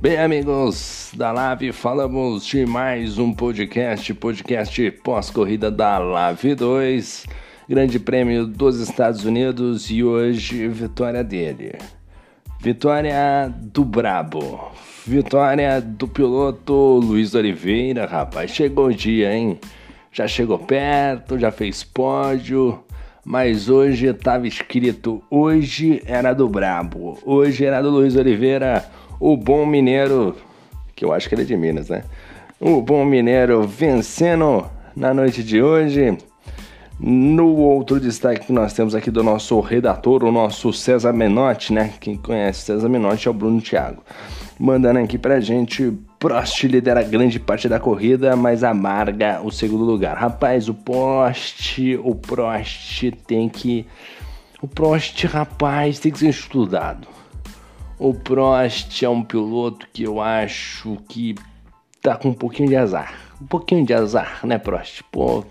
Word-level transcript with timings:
Bem, 0.00 0.16
amigos 0.16 1.10
da 1.16 1.32
Lave, 1.32 1.72
falamos 1.72 2.46
de 2.46 2.64
mais 2.64 3.18
um 3.18 3.34
podcast, 3.34 4.14
podcast 4.14 4.90
pós-corrida 5.02 5.72
da 5.72 5.98
Lave 5.98 6.54
2, 6.54 7.26
Grande 7.68 7.98
Prêmio 7.98 8.46
dos 8.46 8.78
Estados 8.78 9.24
Unidos 9.24 9.90
e 9.90 10.04
hoje 10.04 10.68
vitória 10.68 11.24
dele. 11.24 11.72
Vitória 12.60 13.52
do 13.56 13.84
Brabo, 13.84 14.70
vitória 15.04 15.80
do 15.80 16.06
piloto 16.06 16.72
Luiz 17.02 17.34
Oliveira, 17.34 18.06
rapaz, 18.06 18.52
chegou 18.52 18.86
o 18.86 18.94
dia, 18.94 19.34
hein? 19.34 19.58
Já 20.12 20.28
chegou 20.28 20.60
perto, 20.60 21.36
já 21.36 21.50
fez 21.50 21.82
pódio, 21.82 22.84
mas 23.24 23.68
hoje 23.68 24.06
estava 24.06 24.46
escrito: 24.46 25.20
hoje 25.28 26.00
era 26.06 26.32
do 26.32 26.48
Brabo, 26.48 27.18
hoje 27.24 27.64
era 27.64 27.82
do 27.82 27.90
Luiz 27.90 28.14
Oliveira 28.14 28.88
o 29.20 29.36
bom 29.36 29.66
mineiro, 29.66 30.36
que 30.94 31.04
eu 31.04 31.12
acho 31.12 31.28
que 31.28 31.34
ele 31.34 31.42
é 31.42 31.44
de 31.44 31.56
Minas, 31.56 31.88
né? 31.88 32.04
O 32.60 32.80
bom 32.80 33.04
mineiro 33.04 33.62
vencendo 33.62 34.66
na 34.94 35.14
noite 35.14 35.42
de 35.42 35.62
hoje. 35.62 36.16
No 37.00 37.54
outro 37.54 38.00
destaque 38.00 38.46
que 38.46 38.52
nós 38.52 38.72
temos 38.72 38.94
aqui 38.94 39.08
do 39.08 39.22
nosso 39.22 39.60
redator, 39.60 40.24
o 40.24 40.32
nosso 40.32 40.72
César 40.72 41.12
Menotti, 41.12 41.72
né? 41.72 41.92
Quem 42.00 42.16
conhece 42.16 42.62
César 42.62 42.88
Menotti 42.88 43.28
é 43.28 43.30
o 43.30 43.34
Bruno 43.34 43.60
Thiago. 43.60 44.02
Mandando 44.58 44.98
aqui 44.98 45.16
pra 45.16 45.38
gente, 45.38 45.92
Prost 46.18 46.64
lidera 46.64 47.04
grande 47.04 47.38
parte 47.38 47.68
da 47.68 47.78
corrida, 47.78 48.34
mas 48.34 48.64
amarga 48.64 49.40
o 49.44 49.52
segundo 49.52 49.84
lugar. 49.84 50.16
Rapaz, 50.16 50.68
o 50.68 50.74
Prost, 50.74 51.78
o 52.02 52.16
Prost 52.16 53.12
tem 53.24 53.48
que... 53.48 53.86
O 54.60 54.66
Prost, 54.66 55.24
rapaz, 55.26 56.00
tem 56.00 56.10
que 56.10 56.18
ser 56.18 56.30
estudado 56.30 57.17
o 57.98 58.14
Prost 58.14 59.02
é 59.04 59.08
um 59.08 59.22
piloto 59.22 59.86
que 59.92 60.04
eu 60.04 60.20
acho 60.20 60.96
que 61.08 61.34
tá 62.00 62.16
com 62.16 62.28
um 62.28 62.34
pouquinho 62.34 62.68
de 62.68 62.76
azar. 62.76 63.14
Um 63.42 63.46
pouquinho 63.46 63.84
de 63.84 63.92
azar, 63.92 64.40
né, 64.44 64.58
Prost? 64.58 65.02
Pô, 65.10 65.44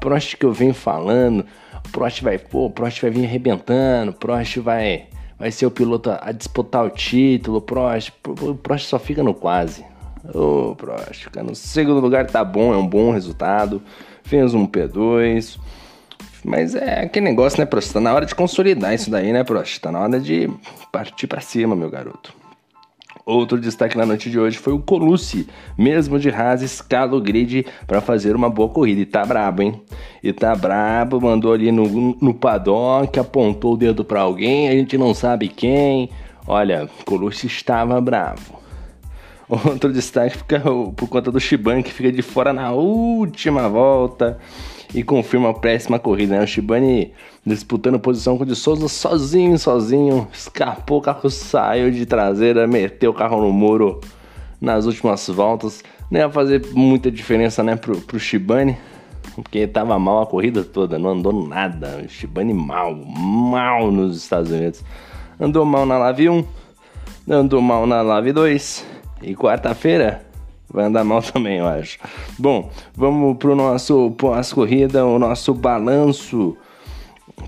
Prost 0.00 0.36
que 0.36 0.44
eu 0.44 0.52
venho 0.52 0.74
falando, 0.74 1.44
Prost 1.92 2.22
vai, 2.22 2.38
pô, 2.38 2.68
Prost 2.70 3.00
vai 3.00 3.10
vir 3.10 3.24
arrebentando, 3.24 4.12
Prost 4.12 4.58
vai, 4.58 5.06
vai 5.38 5.50
ser 5.50 5.66
o 5.66 5.70
piloto 5.70 6.10
a, 6.10 6.32
disputar 6.32 6.84
o 6.84 6.90
título, 6.90 7.60
Prost, 7.60 8.12
o 8.40 8.54
Prost 8.54 8.86
só 8.86 8.98
fica 8.98 9.22
no 9.22 9.34
quase. 9.34 9.84
Ô, 10.34 10.74
Prost, 10.74 11.24
fica 11.24 11.42
no 11.42 11.54
segundo 11.54 12.00
lugar 12.00 12.26
tá 12.26 12.44
bom, 12.44 12.72
é 12.72 12.76
um 12.76 12.86
bom 12.86 13.12
resultado. 13.12 13.82
Fez 14.22 14.54
um 14.54 14.66
P2. 14.66 15.58
Mas 16.44 16.74
é 16.74 17.04
aquele 17.04 17.24
negócio, 17.24 17.58
né, 17.58 17.64
Prost? 17.64 17.92
Tá 17.92 18.00
na 18.00 18.12
hora 18.12 18.26
de 18.26 18.34
consolidar 18.34 18.94
isso 18.94 19.10
daí, 19.10 19.32
né, 19.32 19.42
Prost? 19.42 19.80
Tá 19.80 19.90
na 19.90 20.00
hora 20.00 20.20
de 20.20 20.50
partir 20.92 21.26
para 21.26 21.40
cima, 21.40 21.74
meu 21.74 21.88
garoto. 21.88 22.34
Outro 23.26 23.58
destaque 23.58 23.96
na 23.96 24.04
noite 24.04 24.30
de 24.30 24.38
hoje 24.38 24.58
foi 24.58 24.74
o 24.74 24.78
Colucci, 24.78 25.48
mesmo 25.78 26.18
de 26.18 26.28
Haas, 26.28 26.60
escala 26.60 27.16
o 27.16 27.20
grid 27.22 27.64
para 27.86 28.02
fazer 28.02 28.36
uma 28.36 28.50
boa 28.50 28.68
corrida. 28.68 29.00
E 29.00 29.06
tá 29.06 29.24
brabo, 29.24 29.62
hein? 29.62 29.80
E 30.22 30.30
tá 30.30 30.54
brabo, 30.54 31.18
mandou 31.18 31.54
ali 31.54 31.72
no, 31.72 32.14
no 32.20 32.34
paddock, 32.34 33.18
apontou 33.18 33.72
o 33.72 33.76
dedo 33.78 34.04
para 34.04 34.20
alguém, 34.20 34.68
a 34.68 34.72
gente 34.72 34.98
não 34.98 35.14
sabe 35.14 35.48
quem. 35.48 36.10
Olha, 36.46 36.86
Colucci 37.06 37.46
estava 37.46 37.98
bravo. 37.98 38.63
Outro 39.64 39.92
destaque 39.92 40.38
fica 40.38 40.60
por 40.60 41.08
conta 41.08 41.30
do 41.30 41.38
Shiban, 41.38 41.82
que 41.82 41.92
fica 41.92 42.10
de 42.10 42.22
fora 42.22 42.52
na 42.52 42.72
última 42.72 43.68
volta 43.68 44.38
e 44.92 45.02
confirma 45.02 45.50
a 45.50 45.54
péssima 45.54 45.98
corrida. 45.98 46.38
Né? 46.38 46.44
O 46.44 46.46
Shibane 46.46 47.12
disputando 47.46 47.98
posição 47.98 48.36
com 48.36 48.42
o 48.42 48.46
de 48.46 48.56
Souza 48.56 48.88
sozinho, 48.88 49.56
sozinho, 49.58 50.26
escapou, 50.32 50.98
o 50.98 51.02
carro 51.02 51.30
saiu 51.30 51.90
de 51.90 52.04
traseira, 52.04 52.66
meteu 52.66 53.12
o 53.12 53.14
carro 53.14 53.40
no 53.40 53.52
muro 53.52 54.00
nas 54.60 54.86
últimas 54.86 55.28
voltas. 55.28 55.84
Não 56.10 56.20
ia 56.20 56.30
fazer 56.30 56.66
muita 56.72 57.10
diferença 57.10 57.62
né, 57.62 57.76
pro, 57.76 58.00
pro 58.00 58.18
Shibane, 58.18 58.76
porque 59.36 59.66
tava 59.68 59.98
mal 59.98 60.22
a 60.22 60.26
corrida 60.26 60.64
toda, 60.64 60.98
não 60.98 61.10
andou 61.10 61.46
nada. 61.46 62.02
O 62.04 62.08
Shibane 62.08 62.54
mal, 62.54 62.94
mal 62.94 63.92
nos 63.92 64.16
Estados 64.16 64.50
Unidos. 64.50 64.82
Andou 65.38 65.64
mal 65.64 65.86
na 65.86 65.98
Lave 65.98 66.28
1, 66.28 66.44
andou 67.28 67.60
mal 67.60 67.86
na 67.86 68.02
Lave 68.02 68.32
2 68.32 68.93
e 69.26 69.34
quarta-feira 69.34 70.24
vai 70.74 70.86
andar 70.86 71.04
mal 71.04 71.22
também, 71.22 71.58
eu 71.58 71.66
acho. 71.66 71.98
Bom, 72.38 72.70
vamos 72.94 73.36
pro 73.38 73.54
nosso 73.54 74.10
pós-corrida, 74.12 75.04
o 75.06 75.18
nosso 75.18 75.54
balanço. 75.54 76.56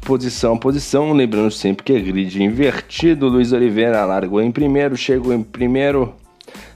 Posição, 0.04 0.56
posição, 0.56 1.12
lembrando 1.12 1.50
sempre 1.50 1.84
que 1.84 1.92
é 1.92 2.00
grid 2.00 2.42
invertido. 2.42 3.28
Luiz 3.28 3.52
Oliveira 3.52 4.04
largou 4.04 4.40
em 4.40 4.50
primeiro, 4.50 4.96
chegou 4.96 5.32
em 5.32 5.42
primeiro, 5.42 6.14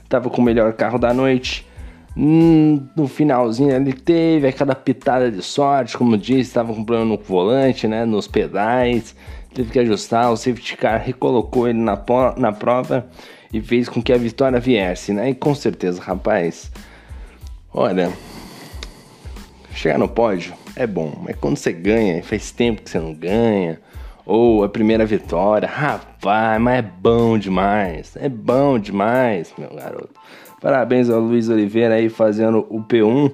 tava 0.09 0.29
com 0.29 0.41
o 0.41 0.45
melhor 0.45 0.73
carro 0.73 0.97
da 0.97 1.13
noite. 1.13 1.67
Hum, 2.15 2.85
no 2.95 3.07
finalzinho 3.07 3.71
ele 3.71 3.93
teve 3.93 4.47
aquela 4.47 4.75
pitada 4.75 5.31
de 5.31 5.41
sorte, 5.41 5.97
como 5.97 6.17
disse, 6.17 6.41
estava 6.41 6.73
com 6.73 6.83
problema 6.83 7.05
no 7.05 7.17
volante, 7.17 7.87
né, 7.87 8.03
nos 8.03 8.27
pedais, 8.27 9.15
teve 9.53 9.71
que 9.71 9.79
ajustar. 9.79 10.31
O 10.31 10.35
safety 10.35 10.75
car 10.75 11.01
recolocou 11.01 11.69
ele 11.69 11.79
na, 11.79 11.97
na 12.37 12.51
prova 12.51 13.07
e 13.53 13.61
fez 13.61 13.89
com 13.89 14.01
que 14.01 14.13
a 14.13 14.17
vitória 14.17 14.59
viesse, 14.59 15.13
né? 15.13 15.29
E 15.29 15.35
com 15.35 15.53
certeza, 15.53 16.01
rapaz, 16.01 16.71
olha, 17.73 18.11
chegar 19.73 19.97
no 19.97 20.07
pódio 20.07 20.53
é 20.75 20.87
bom, 20.87 21.21
mas 21.23 21.35
quando 21.35 21.57
você 21.57 21.71
ganha, 21.71 22.23
faz 22.23 22.51
tempo 22.51 22.81
que 22.81 22.89
você 22.89 22.99
não 22.99 23.13
ganha, 23.13 23.79
ou 24.25 24.63
a 24.63 24.69
primeira 24.69 25.05
vitória, 25.05 25.67
rapaz, 25.67 26.61
mas 26.61 26.79
é 26.79 26.81
bom 26.81 27.37
demais, 27.37 28.15
é 28.15 28.29
bom 28.29 28.79
demais, 28.79 29.53
meu 29.57 29.73
garoto. 29.75 30.13
Parabéns 30.61 31.09
ao 31.09 31.19
Luiz 31.19 31.49
Oliveira 31.49 31.95
aí 31.95 32.07
fazendo 32.07 32.65
o 32.69 32.81
P1, 32.81 33.33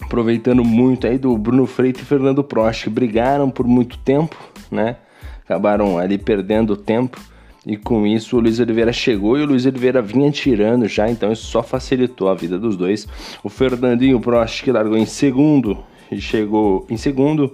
aproveitando 0.00 0.64
muito 0.64 1.06
aí 1.06 1.18
do 1.18 1.36
Bruno 1.36 1.66
Freitas 1.66 2.02
e 2.02 2.04
Fernando 2.04 2.42
Prost, 2.42 2.84
que 2.84 2.90
brigaram 2.90 3.50
por 3.50 3.66
muito 3.66 3.98
tempo, 3.98 4.36
né? 4.70 4.96
Acabaram 5.44 5.98
ali 5.98 6.16
perdendo 6.16 6.76
tempo 6.76 7.20
e 7.66 7.76
com 7.76 8.06
isso 8.06 8.36
o 8.36 8.40
Luiz 8.40 8.60
Oliveira 8.60 8.92
chegou 8.92 9.38
e 9.38 9.42
o 9.42 9.46
Luiz 9.46 9.64
Oliveira 9.64 10.02
vinha 10.02 10.30
tirando 10.30 10.86
já, 10.86 11.08
então 11.10 11.32
isso 11.32 11.46
só 11.46 11.62
facilitou 11.62 12.28
a 12.28 12.34
vida 12.34 12.58
dos 12.58 12.76
dois. 12.76 13.08
O 13.42 13.48
Fernandinho 13.48 14.20
Prost 14.20 14.62
que 14.62 14.72
largou 14.72 14.96
em 14.96 15.06
segundo 15.06 15.78
e 16.10 16.20
chegou 16.20 16.86
em 16.90 16.96
segundo. 16.96 17.52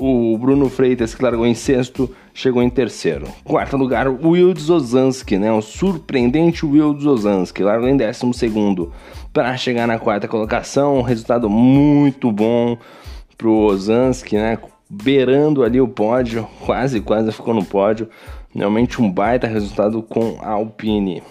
O 0.00 0.38
Bruno 0.38 0.68
Freitas 0.68 1.12
que 1.12 1.22
largou 1.22 1.44
em 1.44 1.54
sexto 1.54 2.14
chegou 2.32 2.62
em 2.62 2.70
terceiro. 2.70 3.26
Quarto 3.42 3.76
lugar, 3.76 4.06
o 4.06 4.30
Wilds 4.30 4.70
Ozanski, 4.70 5.38
né? 5.38 5.52
O 5.52 5.60
surpreendente 5.60 6.64
Wilds 6.64 7.04
Ozanski, 7.04 7.64
largou 7.64 7.88
em 7.88 7.96
décimo 7.96 8.32
segundo 8.32 8.92
para 9.32 9.56
chegar 9.56 9.88
na 9.88 9.98
quarta 9.98 10.28
colocação. 10.28 10.98
Um 10.98 11.02
resultado 11.02 11.50
muito 11.50 12.30
bom 12.30 12.78
pro 13.36 13.52
Ozanski, 13.52 14.36
né? 14.36 14.56
Beirando 14.90 15.62
ali 15.62 15.80
o 15.80 15.88
pódio, 15.88 16.48
quase, 16.64 17.00
quase 17.00 17.30
ficou 17.32 17.52
no 17.52 17.64
pódio. 17.64 18.08
Realmente 18.54 19.00
um 19.02 19.10
baita 19.10 19.46
resultado 19.46 20.02
com 20.02 20.38
a 20.40 20.50
Alpine. 20.50 21.22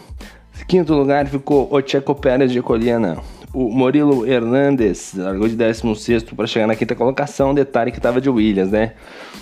Quinto 0.68 0.94
lugar 0.94 1.28
ficou 1.28 1.68
o 1.72 1.82
Checo 1.82 2.14
Pérez 2.14 2.52
de 2.52 2.62
Colina. 2.62 3.18
O 3.54 3.70
Murilo 3.70 4.26
Hernandes 4.26 5.14
largou 5.16 5.48
de 5.48 5.56
16 5.56 6.24
para 6.24 6.46
chegar 6.46 6.68
na 6.68 6.76
quinta 6.76 6.94
colocação. 6.94 7.54
Detalhe 7.54 7.92
que 7.92 7.98
estava 7.98 8.20
de 8.20 8.30
Williams, 8.30 8.70
né? 8.70 8.94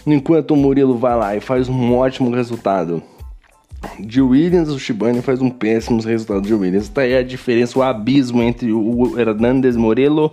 Enquanto 0.05 0.51
o 0.51 0.55
Murilo 0.55 0.97
vai 0.97 1.17
lá 1.17 1.35
e 1.35 1.39
faz 1.39 1.67
um 1.67 1.95
ótimo 1.95 2.29
resultado 2.29 3.01
de 3.99 4.21
Williams, 4.21 4.69
o 4.69 4.79
Shibane 4.79 5.21
faz 5.21 5.41
um 5.41 5.49
péssimo 5.49 6.01
resultado 6.01 6.41
de 6.41 6.53
Williams. 6.53 6.85
Está 6.85 7.01
aí 7.01 7.15
a 7.15 7.23
diferença, 7.23 7.77
o 7.77 7.83
abismo 7.83 8.41
entre 8.41 8.71
o 8.71 9.19
Hernandes 9.19 9.75
Murilo 9.75 10.31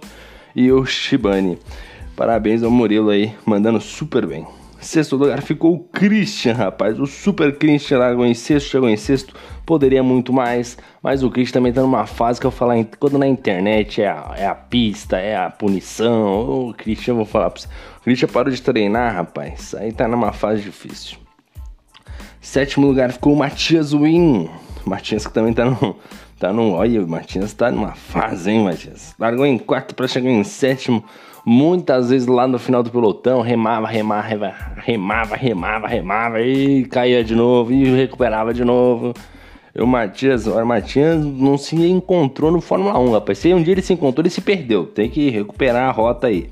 e 0.55 0.71
o 0.71 0.85
Shibane. 0.85 1.59
Parabéns 2.17 2.63
ao 2.63 2.71
Murilo 2.71 3.11
aí, 3.11 3.35
mandando 3.47 3.81
super 3.81 4.27
bem. 4.27 4.47
Sexto 4.83 5.17
lugar 5.17 5.41
ficou 5.43 5.75
o 5.75 5.79
Christian, 5.79 6.55
rapaz. 6.55 6.99
O 6.99 7.07
Super 7.07 7.57
Christian 7.57 7.99
largou 7.99 8.27
em 8.27 8.35
sexto, 8.35 8.69
chegou 8.69 8.89
em 8.89 8.97
sexto. 8.97 9.33
Poderia 9.65 10.03
muito 10.03 10.33
mais, 10.33 10.77
mas 11.01 11.23
o 11.23 11.31
Christian 11.31 11.61
também 11.61 11.73
tá 11.73 11.81
numa 11.81 12.05
fase 12.05 12.41
que 12.41 12.47
eu 12.47 12.51
falar 12.51 12.75
quando 12.99 13.17
na 13.17 13.29
internet 13.29 14.03
é 14.03 14.09
a, 14.09 14.35
é 14.37 14.45
a 14.45 14.57
pista, 14.57 15.19
é 15.19 15.37
a 15.37 15.49
punição. 15.49 16.69
O 16.69 16.75
Christian, 16.75 17.15
vou 17.15 17.25
falar 17.25 17.51
pra 17.51 17.63
você. 17.63 17.69
O 17.99 18.01
Christian 18.01 18.29
parou 18.29 18.53
de 18.53 18.61
treinar, 18.61 19.15
rapaz. 19.15 19.73
Aí 19.77 19.93
tá 19.93 20.09
numa 20.09 20.33
fase 20.33 20.63
difícil. 20.63 21.17
Sétimo 22.41 22.89
lugar 22.89 23.13
ficou 23.13 23.35
o 23.35 23.39
Matias 23.39 23.93
Win. 23.93 24.51
Matias 24.85 25.29
que 25.29 25.33
também 25.33 25.55
tá 25.55 25.65
no. 25.65 25.97
Tá 26.43 26.53
no. 26.53 26.73
Olha, 26.73 27.01
o 27.01 27.09
Matias 27.09 27.53
tá 27.53 27.71
numa 27.71 27.95
fase, 27.95 28.51
hein, 28.51 28.65
Matias? 28.65 29.15
Largou 29.17 29.47
em 29.47 29.57
quarto 29.57 29.95
para 29.95 30.09
chegar 30.09 30.29
em 30.29 30.43
sétimo. 30.43 31.05
Muitas 31.47 32.11
vezes 32.11 32.27
lá 32.27 32.49
no 32.49 32.59
final 32.59 32.83
do 32.83 32.91
pelotão, 32.91 33.41
remava, 33.41 33.87
remava, 33.87 34.53
remava, 34.77 35.37
remava, 35.37 35.87
remava, 35.87 36.41
e 36.41 36.85
caía 36.87 37.23
de 37.23 37.37
novo 37.37 37.73
e 37.73 37.85
recuperava 37.95 38.53
de 38.53 38.65
novo. 38.65 39.15
o 39.79 39.87
Matias, 39.87 40.49
o 40.49 40.67
Matias 40.67 41.25
não 41.25 41.57
se 41.57 41.77
encontrou 41.77 42.51
no 42.51 42.61
Fórmula 42.61 42.99
1, 42.99 43.13
rapaz. 43.13 43.39
Se 43.39 43.55
um 43.55 43.63
dia 43.63 43.75
ele 43.75 43.83
se 43.83 43.93
encontrou, 43.93 44.23
ele 44.23 44.31
se 44.31 44.41
perdeu. 44.41 44.85
Tem 44.85 45.09
que 45.09 45.31
recuperar 45.31 45.89
a 45.89 45.93
rota 45.93 46.27
aí. 46.27 46.51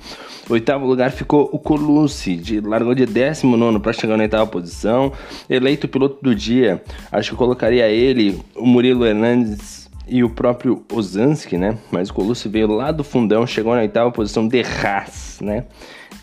Oitavo 0.51 0.85
lugar 0.85 1.13
ficou 1.13 1.49
o 1.53 1.61
Colucci, 1.61 2.35
de, 2.35 2.61
largou 2.61 2.93
de 2.93 3.07
19 3.07 3.79
para 3.79 3.93
chegar 3.93 4.17
na 4.17 4.25
oitava 4.25 4.45
posição. 4.49 5.13
Eleito 5.49 5.87
piloto 5.87 6.19
do 6.21 6.35
dia, 6.35 6.83
acho 7.13 7.31
que 7.31 7.37
colocaria 7.37 7.89
ele, 7.89 8.43
o 8.57 8.67
Murilo 8.67 9.07
Hernandes 9.07 9.89
e 10.09 10.25
o 10.25 10.29
próprio 10.29 10.85
Ozanski, 10.93 11.57
né? 11.57 11.79
Mas 11.93 12.11
o 12.11 12.15
Colucci 12.15 12.49
veio 12.49 12.67
lá 12.67 12.91
do 12.91 13.05
fundão, 13.05 13.47
chegou 13.47 13.77
na 13.77 13.83
oitava 13.83 14.11
posição 14.11 14.49
de 14.49 14.61
Haas, 14.61 15.39
né? 15.41 15.67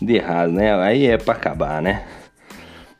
De 0.00 0.20
Haas, 0.20 0.52
né? 0.52 0.74
Aí 0.74 1.06
é 1.06 1.16
para 1.16 1.32
acabar, 1.32 1.80
né? 1.80 2.04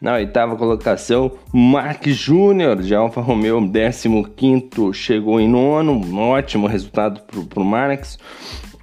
Na 0.00 0.14
oitava 0.14 0.56
colocação, 0.56 1.32
Mark 1.52 2.06
Júnior 2.06 2.80
de 2.80 2.94
Alfa 2.94 3.20
Romeo, 3.20 3.60
15 3.60 4.94
chegou 4.94 5.40
em 5.40 5.48
nono, 5.48 5.92
um 5.92 6.18
ótimo 6.20 6.66
resultado 6.68 7.20
para 7.20 7.60
o 7.60 7.64
Marx. 7.64 8.16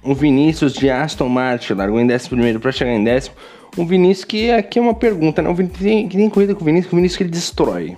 O 0.06 0.14
Vinícius 0.14 0.72
de 0.72 0.88
Aston 0.88 1.28
Martin 1.28 1.72
largou 1.72 2.00
em 2.00 2.06
11 2.06 2.58
para 2.60 2.70
chegar 2.70 2.92
em 2.92 3.02
décimo. 3.02 3.34
Um 3.76 3.84
Vinícius 3.84 4.24
que 4.24 4.50
aqui 4.52 4.78
é 4.78 4.82
uma 4.82 4.94
pergunta, 4.94 5.42
né? 5.42 5.48
O 5.48 5.54
Vinícius, 5.54 5.80
tem, 5.80 6.08
tem 6.08 6.30
corrida 6.30 6.54
com 6.54 6.62
o 6.62 6.64
Vinícius, 6.64 6.88
que 6.88 6.94
o 6.94 6.96
Vinícius 6.96 7.16
que 7.16 7.22
ele 7.24 7.30
destrói. 7.30 7.96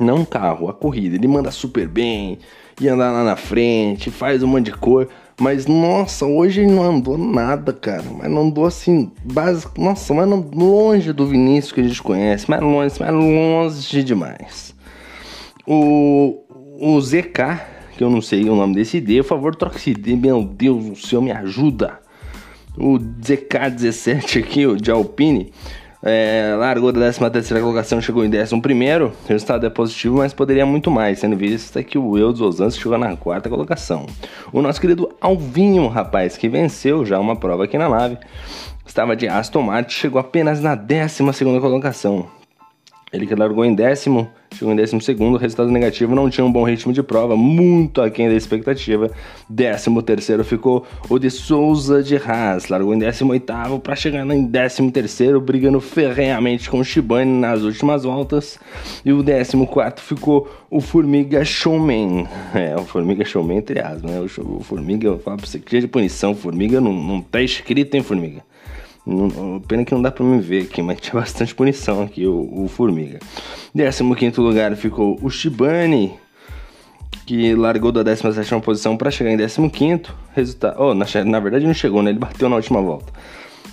Não 0.00 0.22
o 0.22 0.26
carro, 0.26 0.68
a 0.68 0.72
corrida. 0.72 1.16
Ele 1.16 1.28
manda 1.28 1.50
super 1.50 1.86
bem, 1.86 2.38
e 2.80 2.88
anda 2.88 3.10
lá 3.10 3.24
na 3.24 3.36
frente, 3.36 4.10
faz 4.10 4.42
um 4.42 4.46
monte 4.46 4.66
de 4.66 4.72
cor. 4.72 5.08
Mas 5.38 5.66
nossa, 5.66 6.24
hoje 6.24 6.62
ele 6.62 6.72
não 6.72 6.82
andou 6.82 7.18
nada, 7.18 7.72
cara. 7.72 8.04
Mas 8.16 8.30
não 8.30 8.42
andou 8.42 8.64
assim, 8.64 9.12
básico. 9.22 9.80
Nossa, 9.80 10.14
mas 10.14 10.28
não, 10.28 10.40
longe 10.40 11.12
do 11.12 11.26
Vinícius 11.26 11.72
que 11.72 11.80
a 11.80 11.84
gente 11.84 12.02
conhece. 12.02 12.48
Mais 12.48 12.62
longe, 12.62 12.98
mais 12.98 13.12
longe 13.12 14.02
demais. 14.02 14.74
O, 15.66 16.42
o 16.80 17.00
ZK, 17.00 17.60
que 17.98 18.04
eu 18.04 18.08
não 18.08 18.22
sei 18.22 18.48
o 18.48 18.54
nome 18.54 18.76
desse 18.76 18.98
ID, 18.98 19.18
por 19.18 19.28
favor, 19.28 19.56
troque 19.56 19.76
esse 19.76 19.90
ID. 19.90 20.16
Meu 20.16 20.44
Deus 20.44 20.84
do 20.84 20.96
céu, 20.96 21.20
me 21.20 21.32
ajuda. 21.32 21.98
O 22.76 22.96
ZK17 22.96 24.38
aqui, 24.38 24.64
o 24.64 24.76
de 24.76 24.88
Alpine. 24.90 25.52
É, 26.00 26.54
largou 26.56 26.92
da 26.92 27.00
13 27.00 27.28
terceira 27.28 27.60
colocação, 27.60 28.00
chegou 28.00 28.24
em 28.24 28.28
11 28.28 28.60
primeiro. 28.60 29.12
O 29.24 29.28
resultado 29.28 29.66
é 29.66 29.70
positivo, 29.70 30.18
mas 30.18 30.32
poderia 30.32 30.64
muito 30.64 30.92
mais, 30.92 31.18
sendo 31.18 31.36
visto 31.36 31.82
que 31.82 31.98
o 31.98 32.16
Eudes 32.16 32.40
Ozans 32.40 32.78
chegou 32.78 32.96
na 32.96 33.16
quarta 33.16 33.50
colocação. 33.50 34.06
O 34.52 34.62
nosso 34.62 34.80
querido 34.80 35.10
Alvinho, 35.20 35.88
rapaz, 35.88 36.36
que 36.36 36.48
venceu 36.48 37.04
já 37.04 37.18
uma 37.18 37.34
prova 37.34 37.64
aqui 37.64 37.76
na 37.76 37.88
nave, 37.88 38.16
estava 38.86 39.16
de 39.16 39.26
Aston 39.26 39.62
Martin, 39.62 39.92
chegou 39.92 40.20
apenas 40.20 40.60
na 40.60 40.76
12 40.76 41.32
segunda 41.32 41.60
colocação. 41.60 42.37
Ele 43.10 43.26
que 43.26 43.34
largou 43.34 43.64
em 43.64 43.74
décimo, 43.74 44.28
chegou 44.52 44.72
em 44.72 44.76
décimo 44.76 45.00
segundo, 45.00 45.38
resultado 45.38 45.70
negativo, 45.70 46.14
não 46.14 46.28
tinha 46.28 46.44
um 46.44 46.52
bom 46.52 46.62
ritmo 46.62 46.92
de 46.92 47.02
prova, 47.02 47.36
muito 47.36 48.02
aquém 48.02 48.28
da 48.28 48.34
expectativa. 48.34 49.10
Décimo 49.48 50.02
terceiro 50.02 50.44
ficou 50.44 50.86
o 51.08 51.18
de 51.18 51.30
Souza 51.30 52.02
de 52.02 52.16
Haas, 52.16 52.68
largou 52.68 52.94
em 52.94 52.98
décimo 52.98 53.32
oitavo 53.32 53.78
para 53.80 53.96
chegar 53.96 54.26
em 54.26 54.44
décimo 54.44 54.92
terceiro, 54.92 55.40
brigando 55.40 55.80
ferrenhamente 55.80 56.68
com 56.68 56.80
o 56.80 56.84
Shibane 56.84 57.40
nas 57.40 57.62
últimas 57.62 58.04
voltas. 58.04 58.58
E 59.02 59.10
o 59.10 59.22
décimo 59.22 59.66
quarto 59.66 60.02
ficou 60.02 60.50
o 60.70 60.80
Formiga 60.80 61.44
Showman. 61.44 62.26
É, 62.54 62.74
o 62.74 62.82
Formiga 62.82 63.24
Showman 63.24 63.58
entre 63.58 63.78
aspas, 63.78 64.02
né? 64.02 64.20
O, 64.20 64.60
Formiga, 64.60 65.06
eu 65.06 65.18
falo 65.18 65.36
pra 65.36 65.46
você 65.46 65.58
que 65.58 65.80
de 65.80 65.86
punição, 65.86 66.34
Formiga 66.34 66.80
não, 66.80 66.92
não 66.92 67.20
tá 67.20 67.40
escrito 67.40 67.96
em 67.96 68.02
Formiga. 68.02 68.42
Não, 69.08 69.58
pena 69.66 69.86
que 69.86 69.94
não 69.94 70.02
dá 70.02 70.10
pra 70.10 70.22
me 70.22 70.38
ver 70.38 70.64
aqui, 70.64 70.82
mas 70.82 71.00
tinha 71.00 71.18
bastante 71.18 71.54
punição 71.54 72.02
aqui, 72.02 72.26
o, 72.26 72.64
o 72.64 72.68
Formiga. 72.68 73.18
15 73.74 74.40
lugar 74.40 74.76
ficou 74.76 75.18
o 75.22 75.30
Shibane, 75.30 76.14
que 77.24 77.54
largou 77.54 77.90
da 77.90 78.02
17 78.02 78.60
posição 78.60 78.98
para 78.98 79.10
chegar 79.10 79.30
em 79.32 79.68
15. 79.68 80.02
Resultado. 80.34 80.76
Oh, 80.78 80.94
na, 80.94 81.06
na 81.24 81.40
verdade 81.40 81.66
não 81.66 81.72
chegou, 81.72 82.02
né? 82.02 82.10
Ele 82.10 82.18
bateu 82.18 82.50
na 82.50 82.56
última 82.56 82.82
volta. 82.82 83.10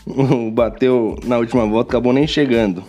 bateu 0.53 1.19
na 1.25 1.37
última 1.37 1.65
volta, 1.65 1.91
acabou 1.91 2.13
nem 2.13 2.25
chegando. 2.25 2.81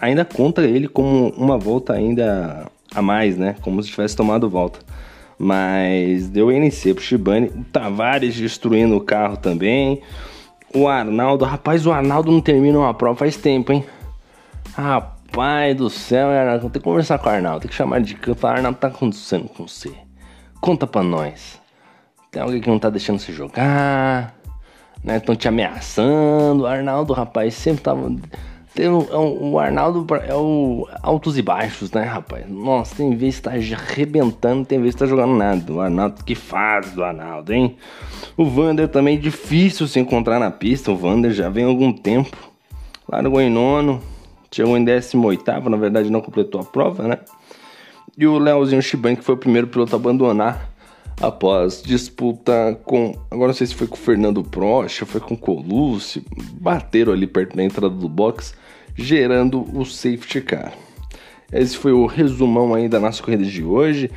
Ainda 0.00 0.24
conta 0.24 0.62
ele 0.62 0.86
como 0.86 1.30
uma 1.30 1.56
volta 1.56 1.94
ainda 1.94 2.66
a 2.94 3.00
mais, 3.00 3.38
né? 3.38 3.56
Como 3.62 3.82
se 3.82 3.90
tivesse 3.90 4.14
tomado 4.14 4.50
volta. 4.50 4.80
Mas 5.38 6.28
deu 6.28 6.52
NC 6.52 6.94
pro 6.94 7.02
Shibane. 7.02 7.48
O 7.48 7.64
Tavares 7.72 8.34
destruindo 8.36 8.96
o 8.96 9.00
carro 9.00 9.36
também. 9.36 10.02
O 10.74 10.88
Arnaldo, 10.88 11.44
rapaz, 11.44 11.86
o 11.86 11.92
Arnaldo 11.92 12.32
não 12.32 12.40
termina 12.40 12.78
uma 12.78 12.94
prova 12.94 13.18
faz 13.18 13.36
tempo, 13.36 13.72
hein? 13.72 13.84
Rapaz 14.74 15.76
do 15.76 15.90
céu, 15.90 16.30
Arnaldo, 16.30 16.70
tem 16.70 16.80
que 16.80 16.80
conversar 16.80 17.18
com 17.18 17.28
o 17.28 17.32
Arnaldo, 17.32 17.60
tem 17.60 17.68
que 17.68 17.74
chamar 17.74 18.00
de 18.00 18.14
canto. 18.14 18.46
Arnaldo, 18.46 18.78
tá 18.78 18.88
acontecendo 18.88 19.48
com 19.48 19.66
você? 19.66 19.92
Conta 20.60 20.86
pra 20.86 21.02
nós. 21.02 21.60
Tem 22.30 22.40
alguém 22.40 22.60
que 22.60 22.70
não 22.70 22.78
tá 22.78 22.88
deixando 22.88 23.18
você 23.18 23.32
jogar, 23.32 24.34
né? 25.04 25.18
Estão 25.18 25.36
te 25.36 25.46
ameaçando. 25.46 26.62
O 26.62 26.66
Arnaldo, 26.66 27.12
rapaz, 27.12 27.52
sempre 27.54 27.82
tava 27.82 28.10
tem 28.74 28.88
o, 28.88 29.06
é 29.10 29.16
o, 29.16 29.58
Arnaldo 29.58 30.06
é 30.26 30.34
o 30.34 30.88
altos 31.02 31.36
e 31.36 31.42
baixos, 31.42 31.90
né, 31.92 32.04
rapaz? 32.04 32.48
Nossa, 32.48 32.96
tem 32.96 33.14
vez 33.14 33.36
que 33.36 33.42
tá 33.42 33.52
arrebentando, 33.52 34.64
tem 34.64 34.80
vez 34.80 34.94
que 34.94 35.00
tá 35.00 35.06
jogando 35.06 35.36
nada. 35.36 35.72
O 35.72 35.80
Arnaldo, 35.80 36.24
que 36.24 36.34
faz 36.34 36.90
do 36.92 37.04
Arnaldo, 37.04 37.52
hein? 37.52 37.76
O 38.36 38.46
Vander 38.46 38.88
também 38.88 39.18
difícil 39.18 39.86
se 39.86 40.00
encontrar 40.00 40.38
na 40.38 40.50
pista. 40.50 40.90
O 40.90 40.96
Vander 40.96 41.32
já 41.32 41.50
vem 41.50 41.64
há 41.64 41.68
algum 41.68 41.92
tempo. 41.92 42.36
Largou 43.06 43.42
em 43.42 43.50
nono, 43.50 44.00
chegou 44.50 44.76
em 44.76 44.84
18, 44.84 45.68
na 45.68 45.76
verdade 45.76 46.10
não 46.10 46.22
completou 46.22 46.60
a 46.60 46.64
prova, 46.64 47.06
né? 47.06 47.18
E 48.16 48.26
o 48.26 48.38
Leozinho 48.38 48.80
Shiban, 48.80 49.16
que 49.16 49.24
foi 49.24 49.34
o 49.34 49.38
primeiro 49.38 49.66
piloto 49.66 49.94
a 49.94 49.98
abandonar 49.98 50.72
após 51.20 51.82
disputa 51.82 52.78
com. 52.84 53.14
Agora 53.30 53.48
não 53.48 53.54
sei 53.54 53.66
se 53.66 53.74
foi 53.74 53.86
com 53.86 53.94
o 53.94 53.98
Fernando 53.98 54.42
Prost, 54.42 55.04
foi 55.04 55.20
com 55.20 55.34
o 55.34 55.38
Colucci, 55.38 56.24
bateram 56.60 57.12
ali 57.12 57.26
perto 57.26 57.56
da 57.56 57.62
entrada 57.62 57.94
do 57.94 58.08
box, 58.08 58.54
gerando 58.96 59.66
o 59.76 59.84
safety 59.84 60.40
car. 60.40 60.72
Esse 61.52 61.76
foi 61.76 61.92
o 61.92 62.06
resumão 62.06 62.74
aí 62.74 62.88
da 62.88 62.98
nossa 62.98 63.22
corrida 63.22 63.44
de 63.44 63.62
hoje. 63.62 64.10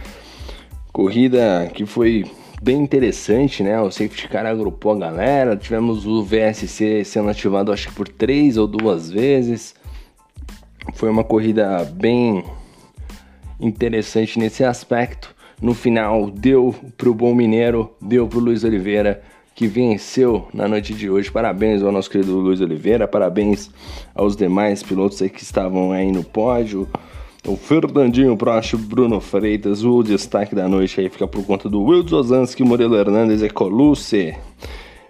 Corrida 0.92 1.70
que 1.74 1.86
foi 1.86 2.26
bem 2.62 2.82
interessante, 2.82 3.62
né? 3.62 3.80
O 3.82 3.92
safety 3.92 4.28
car 4.30 4.46
agrupou 4.46 4.94
a 4.94 5.00
galera. 5.00 5.58
Tivemos 5.58 6.06
o 6.06 6.24
VSC 6.24 7.04
sendo 7.04 7.30
ativado 7.30 7.72
acho 7.72 7.90
que 7.90 7.96
por 7.96 8.08
três 8.08 8.58
ou 8.58 8.68
duas 8.68 9.12
vezes. 9.12 9.76
Foi 10.94 11.10
uma 11.10 11.24
corrida 11.24 11.84
bem 11.84 12.44
interessante 13.60 14.40
nesse 14.40 14.64
aspecto. 14.64 15.36
No 15.62 15.74
final, 15.74 16.30
deu 16.30 16.76
pro 16.98 17.14
Bom 17.14 17.34
Mineiro, 17.34 17.94
deu 18.02 18.28
pro 18.28 18.40
Luiz 18.40 18.64
Oliveira, 18.64 19.22
que 19.56 19.68
venceu 19.68 20.48
na 20.54 20.68
noite 20.68 20.94
de 20.94 21.10
hoje. 21.10 21.32
Parabéns 21.32 21.82
ao 21.82 21.92
nosso 21.92 22.10
querido 22.10 22.38
Luiz 22.38 22.60
Oliveira, 22.60 23.08
parabéns 23.08 23.72
aos 24.14 24.36
demais 24.36 24.84
pilotos 24.84 25.20
que 25.20 25.42
estavam 25.42 25.94
aí 25.94 26.12
no 26.12 26.26
pódio. 26.26 26.88
O 27.48 27.56
Fernandinho 27.56 28.36
Prost, 28.36 28.76
Bruno 28.76 29.22
Freitas, 29.22 29.86
o 29.86 30.04
destaque 30.04 30.54
da 30.54 30.68
noite 30.68 31.00
aí 31.00 31.10
fica 31.10 31.26
por 31.26 31.46
conta 31.46 31.70
do 31.70 31.82
Wilson 31.82 32.18
Ozanski, 32.18 32.64
Murilo 32.64 32.98
Hernandes 32.98 33.42
e 33.42 33.50
Colucci. 33.50 34.36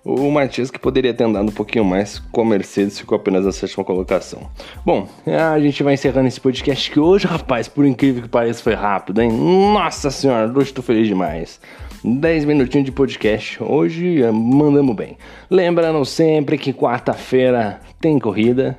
O 0.03 0.29
Matias 0.29 0.69
que 0.69 0.77
poderia 0.77 1.15
ter 1.15 1.23
andado 1.23 1.49
um 1.49 1.51
pouquinho 1.51 1.83
mais 1.83 2.19
com 2.31 2.41
a 2.41 2.45
Mercedes 2.45 2.99
ficou 2.99 3.15
apenas 3.15 3.45
na 3.45 3.51
sétima 3.51 3.83
colocação. 3.83 4.47
Bom, 4.85 5.09
a 5.25 5.59
gente 5.59 5.81
vai 5.81 5.95
encerrando 5.95 6.27
esse 6.27 6.39
podcast 6.39 6.91
que 6.91 6.99
hoje, 6.99 7.25
rapaz, 7.25 7.67
por 7.67 7.83
incrível 7.83 8.21
que 8.21 8.29
pareça, 8.29 8.61
foi 8.61 8.75
rápido, 8.75 9.19
hein? 9.19 9.31
Nossa 9.31 10.11
senhora, 10.11 10.53
hoje 10.55 10.71
tô 10.71 10.83
feliz 10.83 11.07
demais. 11.07 11.59
10 12.05 12.45
minutinhos 12.45 12.85
de 12.85 12.91
podcast. 12.91 13.57
Hoje 13.63 14.21
eh, 14.21 14.31
mandamos 14.31 14.95
bem. 14.95 15.17
Lembrando 15.49 16.05
sempre 16.05 16.55
que 16.55 16.71
quarta-feira 16.71 17.81
tem 17.99 18.19
corrida. 18.19 18.77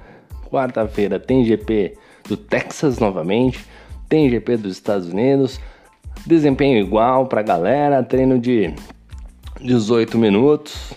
Quarta-feira 0.49 1.19
tem 1.19 1.45
GP 1.45 1.95
do 2.29 2.37
Texas 2.37 3.01
novamente. 3.01 3.67
Tem 4.09 4.31
GP 4.31 4.59
dos 4.59 4.75
Estados 4.75 5.09
Unidos. 5.09 5.59
Desempenho 6.25 6.79
igual 6.79 7.27
pra 7.27 7.43
galera. 7.43 8.01
Treino 8.01 8.39
de 8.39 8.73
18 9.61 10.17
minutos. 10.17 10.93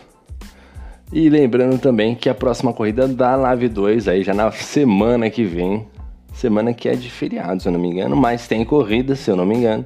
E 1.11 1.29
lembrando 1.29 1.79
também 1.79 2.13
que 2.13 2.29
a 2.29 2.35
próxima 2.35 2.71
corrida 2.71 3.07
da 3.07 3.35
Live 3.35 3.69
2, 3.69 4.07
aí 4.07 4.21
já 4.21 4.35
na 4.35 4.51
semana 4.51 5.31
que 5.31 5.43
vem, 5.43 5.87
semana 6.31 6.75
que 6.75 6.87
é 6.87 6.93
de 6.93 7.09
feriado, 7.09 7.59
se 7.59 7.67
eu 7.67 7.71
não 7.71 7.79
me 7.79 7.87
engano, 7.87 8.15
mas 8.15 8.47
tem 8.47 8.63
corrida, 8.63 9.15
se 9.15 9.31
eu 9.31 9.35
não 9.35 9.47
me 9.47 9.55
engano, 9.55 9.83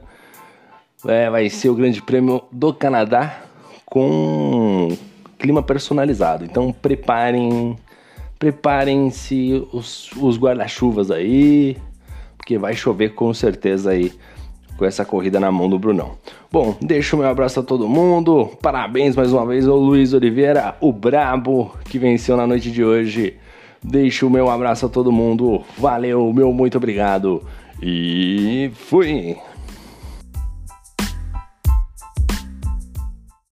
é, 1.05 1.29
vai 1.29 1.49
ser 1.49 1.69
o 1.69 1.75
Grande 1.75 2.01
Prêmio 2.01 2.43
do 2.51 2.73
Canadá 2.73 3.41
com 3.85 4.89
clima 5.37 5.61
personalizado. 5.61 6.45
Então 6.45 6.71
preparem, 6.71 7.77
preparem-se 8.39 9.65
os, 9.71 10.09
os 10.13 10.37
guarda-chuvas 10.37 11.11
aí, 11.11 11.77
porque 12.37 12.57
vai 12.57 12.73
chover 12.75 13.13
com 13.13 13.33
certeza 13.33 13.91
aí 13.91 14.11
com 14.77 14.85
essa 14.85 15.05
corrida 15.05 15.39
na 15.39 15.51
mão 15.51 15.69
do 15.69 15.77
Brunão. 15.77 16.17
Bom, 16.51 16.75
deixo 16.81 17.15
o 17.15 17.19
meu 17.19 17.29
abraço 17.29 17.59
a 17.59 17.63
todo 17.63 17.87
mundo. 17.87 18.49
Parabéns 18.61 19.15
mais 19.15 19.31
uma 19.31 19.45
vez 19.45 19.67
ao 19.67 19.77
Luiz 19.77 20.13
Oliveira, 20.13 20.75
o 20.81 20.91
brabo 20.91 21.75
que 21.85 21.99
venceu 21.99 22.35
na 22.35 22.47
noite 22.47 22.71
de 22.71 22.83
hoje. 22.83 23.37
Deixo 23.83 24.27
o 24.27 24.29
meu 24.29 24.49
abraço 24.49 24.85
a 24.85 24.89
todo 24.89 25.11
mundo. 25.11 25.61
Valeu, 25.77 26.31
meu 26.33 26.53
muito 26.53 26.77
obrigado. 26.77 27.43
E 27.81 28.71
fui! 28.75 29.37